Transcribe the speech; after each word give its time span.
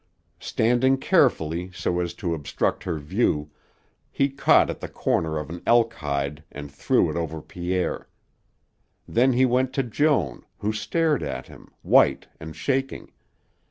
Standing 0.39 0.97
carefully 0.97 1.69
so 1.73 1.99
as 1.99 2.15
to 2.15 2.33
obstruct 2.33 2.85
her 2.85 2.97
view, 2.97 3.51
he 4.11 4.29
caught 4.29 4.71
at 4.71 4.79
the 4.79 4.87
corner 4.89 5.37
of 5.37 5.51
an 5.51 5.61
elk 5.67 5.93
hide 5.93 6.43
and 6.51 6.71
threw 6.71 7.07
it 7.11 7.15
over 7.15 7.39
Pierre. 7.39 8.09
Then 9.07 9.33
he 9.33 9.45
went 9.45 9.73
to 9.73 9.83
Joan, 9.83 10.43
who 10.57 10.73
stared 10.73 11.21
at 11.21 11.45
him, 11.45 11.69
white 11.83 12.25
and 12.39 12.55
shaking. 12.55 13.11